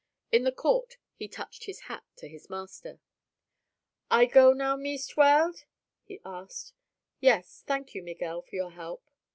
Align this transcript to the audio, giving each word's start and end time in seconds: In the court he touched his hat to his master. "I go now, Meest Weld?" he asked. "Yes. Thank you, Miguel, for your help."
In 0.31 0.45
the 0.45 0.51
court 0.51 0.97
he 1.13 1.27
touched 1.27 1.65
his 1.65 1.81
hat 1.81 2.03
to 2.15 2.27
his 2.27 2.49
master. 2.49 2.99
"I 4.09 4.25
go 4.25 4.51
now, 4.51 4.75
Meest 4.75 5.15
Weld?" 5.15 5.65
he 6.03 6.19
asked. 6.25 6.73
"Yes. 7.19 7.63
Thank 7.67 7.93
you, 7.93 8.01
Miguel, 8.01 8.41
for 8.41 8.55
your 8.55 8.71
help." 8.71 9.03